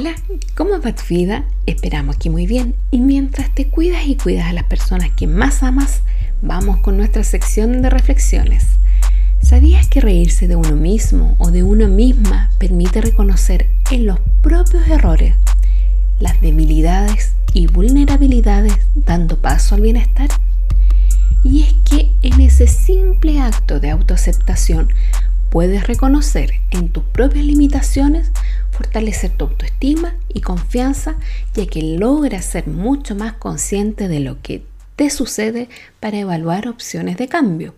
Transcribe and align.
Hola, 0.00 0.14
¿cómo 0.56 0.80
va 0.80 0.94
tu 0.94 1.02
vida? 1.10 1.44
Esperamos 1.66 2.16
que 2.16 2.30
muy 2.30 2.46
bien. 2.46 2.74
Y 2.90 3.00
mientras 3.00 3.54
te 3.54 3.66
cuidas 3.66 4.06
y 4.06 4.16
cuidas 4.16 4.46
a 4.46 4.54
las 4.54 4.64
personas 4.64 5.10
que 5.10 5.26
más 5.26 5.62
amas, 5.62 6.00
vamos 6.40 6.78
con 6.78 6.96
nuestra 6.96 7.22
sección 7.22 7.82
de 7.82 7.90
reflexiones. 7.90 8.64
¿Sabías 9.42 9.88
que 9.88 10.00
reírse 10.00 10.48
de 10.48 10.56
uno 10.56 10.74
mismo 10.74 11.36
o 11.38 11.50
de 11.50 11.64
una 11.64 11.86
misma 11.86 12.48
permite 12.58 13.02
reconocer 13.02 13.68
en 13.90 14.06
los 14.06 14.18
propios 14.40 14.88
errores 14.88 15.34
las 16.18 16.40
debilidades 16.40 17.34
y 17.52 17.66
vulnerabilidades 17.66 18.78
dando 18.94 19.36
paso 19.36 19.74
al 19.74 19.82
bienestar? 19.82 20.30
Y 21.44 21.64
es 21.64 21.74
que 21.84 22.10
en 22.22 22.40
ese 22.40 22.68
simple 22.68 23.38
acto 23.38 23.80
de 23.80 23.90
autoaceptación 23.90 24.88
puedes 25.50 25.86
reconocer 25.86 26.54
en 26.70 26.88
tus 26.88 27.04
propias 27.04 27.44
limitaciones, 27.44 28.30
fortalecer 28.80 29.30
tu 29.32 29.44
autoestima 29.44 30.14
y 30.32 30.40
confianza, 30.40 31.16
ya 31.54 31.66
que 31.66 31.82
logras 31.82 32.46
ser 32.46 32.66
mucho 32.66 33.14
más 33.14 33.34
consciente 33.34 34.08
de 34.08 34.20
lo 34.20 34.40
que 34.40 34.62
te 34.96 35.10
sucede 35.10 35.68
para 36.00 36.16
evaluar 36.16 36.66
opciones 36.66 37.18
de 37.18 37.28
cambio. 37.28 37.74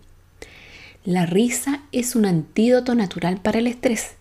La 1.03 1.25
risa 1.25 1.81
es 1.91 2.15
un 2.15 2.25
antídoto 2.25 2.95
natural 2.95 3.41
para 3.41 3.59
el 3.59 3.67
estrés, 3.67 4.11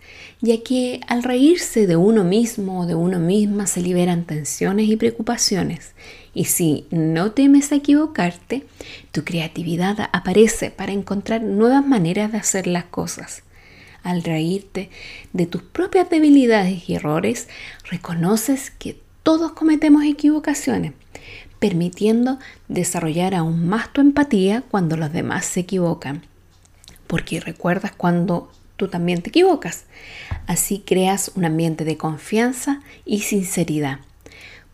ya 0.41 0.61
que 0.65 1.01
al 1.07 1.23
reírse 1.23 1.87
de 1.87 1.95
uno 1.95 2.25
mismo 2.25 2.81
o 2.81 2.87
de 2.87 2.97
uno 2.97 3.21
misma 3.21 3.69
se 3.69 3.81
liberan 3.81 4.25
tensiones 4.25 4.89
y 4.89 4.97
preocupaciones. 4.97 5.93
Y 6.35 6.47
si 6.47 6.87
no 6.91 7.31
temes 7.31 7.71
equivocarte, 7.71 8.67
tu 9.13 9.23
creatividad 9.23 10.11
aparece 10.13 10.73
para 10.73 10.91
encontrar 10.91 11.43
nuevas 11.43 11.87
maneras 11.87 12.33
de 12.33 12.39
hacer 12.39 12.67
las 12.67 12.87
cosas. 12.87 13.45
Al 14.03 14.23
reírte 14.23 14.91
de 15.33 15.47
tus 15.47 15.63
propias 15.63 16.11
debilidades 16.11 16.89
y 16.89 16.95
errores, 16.95 17.49
reconoces 17.91 18.71
que 18.71 19.01
todos 19.23 19.53
cometemos 19.53 20.05
equivocaciones, 20.05 20.93
permitiendo 21.59 22.39
desarrollar 22.69 23.35
aún 23.35 23.69
más 23.69 23.93
tu 23.93 24.01
empatía 24.01 24.63
cuando 24.71 24.97
los 24.97 25.13
demás 25.13 25.45
se 25.45 25.61
equivocan 25.61 26.23
porque 27.13 27.41
recuerdas 27.41 27.93
cuando 27.95 28.51
tú 28.77 28.89
también 28.89 29.21
te 29.21 29.29
equivocas. 29.29 29.85
Así 30.47 30.79
creas 30.79 31.31
un 31.35 31.45
ambiente 31.45 31.85
de 31.85 31.99
confianza 31.99 32.81
y 33.05 33.21
sinceridad. 33.21 33.99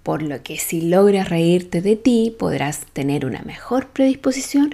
Por 0.04 0.22
lo 0.22 0.40
que 0.44 0.56
si 0.56 0.82
logras 0.82 1.30
reírte 1.30 1.82
de 1.82 1.96
ti, 1.96 2.32
podrás 2.38 2.86
tener 2.92 3.26
una 3.26 3.42
mejor 3.42 3.88
predisposición 3.88 4.72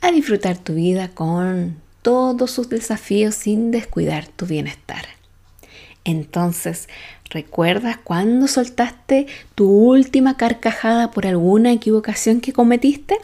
a 0.00 0.12
disfrutar 0.12 0.56
tu 0.56 0.72
vida 0.72 1.08
con 1.08 1.76
todos 2.04 2.50
sus 2.50 2.68
desafíos 2.68 3.34
sin 3.34 3.70
descuidar 3.70 4.28
tu 4.28 4.44
bienestar. 4.44 5.06
Entonces, 6.04 6.90
¿recuerdas 7.30 7.96
cuando 7.96 8.46
soltaste 8.46 9.26
tu 9.54 9.70
última 9.70 10.36
carcajada 10.36 11.10
por 11.10 11.26
alguna 11.26 11.72
equivocación 11.72 12.42
que 12.42 12.52
cometiste? 12.52 13.16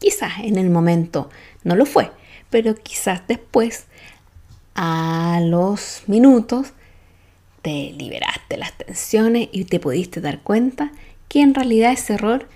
Quizás 0.00 0.40
en 0.42 0.58
el 0.58 0.70
momento 0.70 1.30
no 1.62 1.76
lo 1.76 1.86
fue, 1.86 2.10
pero 2.50 2.74
quizás 2.74 3.22
después, 3.28 3.86
a 4.74 5.38
los 5.44 6.02
minutos, 6.08 6.72
te 7.62 7.92
liberaste 7.92 8.56
las 8.56 8.72
tensiones 8.76 9.50
y 9.52 9.66
te 9.66 9.78
pudiste 9.78 10.20
dar 10.20 10.40
cuenta 10.40 10.90
que 11.28 11.42
en 11.42 11.54
realidad 11.54 11.92
ese 11.92 12.14
error 12.14 12.48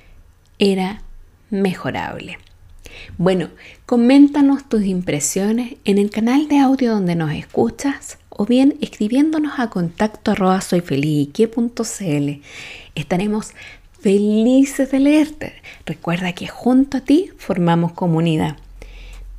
era 0.58 1.02
mejorable. 1.50 2.39
Bueno, 3.18 3.48
coméntanos 3.86 4.68
tus 4.68 4.84
impresiones 4.84 5.76
en 5.84 5.98
el 5.98 6.10
canal 6.10 6.48
de 6.48 6.58
audio 6.58 6.92
donde 6.92 7.14
nos 7.14 7.32
escuchas 7.32 8.18
o 8.28 8.46
bien 8.46 8.76
escribiéndonos 8.80 9.58
a 9.58 9.70
contacto 9.70 10.32
arroba. 10.32 10.60
Estaremos 12.94 13.52
felices 14.00 14.90
de 14.90 15.00
leerte. 15.00 15.52
Recuerda 15.86 16.32
que 16.32 16.48
junto 16.48 16.98
a 16.98 17.00
ti 17.00 17.30
formamos 17.38 17.92
comunidad 17.92 18.56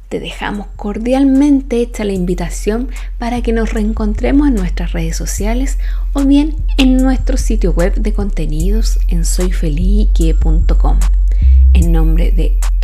te 0.10 0.20
dejamos 0.20 0.68
cordialmente 0.76 1.82
hecha 1.82 2.04
la 2.04 2.14
invitación 2.14 2.90
para 3.18 3.42
que 3.42 3.54
nos 3.54 3.74
reencontremos 3.74 4.48
en 4.48 4.56
nuestras 4.56 4.92
redes 4.92 5.18
sociales 5.18 5.78
o 6.14 6.24
bien 6.24 6.56
en 6.78 6.98
nuestro 6.98 7.38
sitio 7.38 7.72
web 7.72 7.96
de 7.96 8.14
contenidos 8.14 9.00
en 9.08 9.26
soyfelique.com. 9.26 11.00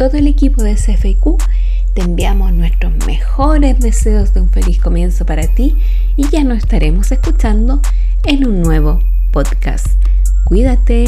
Todo 0.01 0.17
el 0.17 0.25
equipo 0.25 0.63
de 0.63 0.73
CFQ, 0.73 1.37
te 1.93 2.01
enviamos 2.01 2.51
nuestros 2.53 2.91
mejores 3.05 3.79
deseos 3.79 4.33
de 4.33 4.41
un 4.41 4.49
feliz 4.49 4.79
comienzo 4.79 5.27
para 5.27 5.43
ti 5.43 5.77
y 6.17 6.27
ya 6.29 6.43
nos 6.43 6.57
estaremos 6.57 7.11
escuchando 7.11 7.81
en 8.23 8.47
un 8.47 8.63
nuevo 8.63 8.97
podcast. 9.31 9.85
Cuídate. 10.45 11.05